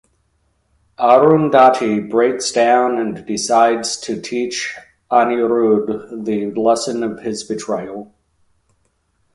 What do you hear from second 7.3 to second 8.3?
betrayal.